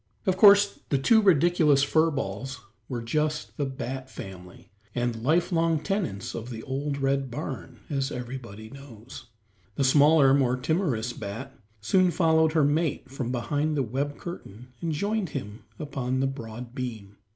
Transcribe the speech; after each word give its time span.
Of 0.25 0.35
course 0.35 0.79
the 0.89 0.97
two 0.97 1.21
ridiculous 1.21 1.83
fur 1.83 2.09
balls 2.09 2.61
were 2.89 3.03
just 3.03 3.55
the 3.57 3.67
bat 3.67 4.09
family, 4.09 4.71
and 4.95 5.21
lifelong 5.21 5.77
tenants 5.79 6.33
of 6.33 6.49
the 6.49 6.63
old 6.63 6.97
red 6.97 7.29
barn, 7.29 7.81
as 7.87 8.11
everybody 8.11 8.71
knows. 8.71 9.27
The 9.75 9.83
smaller, 9.83 10.33
more 10.33 10.57
timorous 10.57 11.13
bat, 11.13 11.55
soon 11.81 12.09
followed 12.09 12.53
her 12.53 12.63
mate 12.65 13.11
from 13.11 13.31
behind 13.31 13.77
the 13.77 13.83
web 13.83 14.17
curtain 14.17 14.69
and 14.81 14.91
joined 14.91 15.29
him 15.37 15.65
upon 15.77 16.19
the 16.19 16.25
broad 16.25 16.73
beam. 16.73 17.17